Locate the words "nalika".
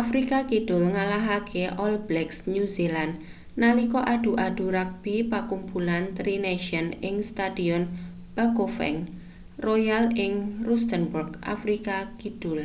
3.62-4.00